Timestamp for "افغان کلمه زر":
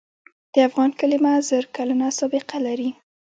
0.67-1.63